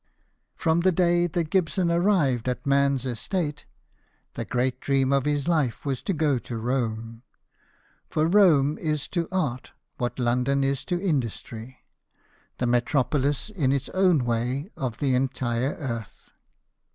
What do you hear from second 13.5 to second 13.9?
in its